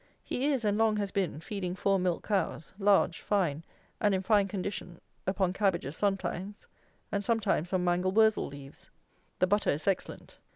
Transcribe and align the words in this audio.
He 0.23 0.47
is, 0.47 0.65
and 0.65 0.79
long 0.79 0.97
has 0.97 1.11
been, 1.11 1.39
feeding 1.41 1.75
four 1.75 1.99
milch 1.99 2.23
cows, 2.23 2.73
large, 2.79 3.21
fine, 3.21 3.61
and 3.99 4.15
in 4.15 4.23
fine 4.23 4.47
condition, 4.47 4.99
upon 5.27 5.53
cabbages 5.53 5.95
sometimes, 5.95 6.65
and 7.11 7.23
sometimes 7.23 7.71
on 7.71 7.83
mangel 7.83 8.11
wurzel 8.11 8.47
leaves. 8.47 8.89
The 9.37 9.45
butter 9.45 9.69
is 9.69 9.85
excellent. 9.87 10.39